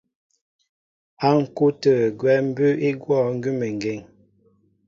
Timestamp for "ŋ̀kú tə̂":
1.41-1.93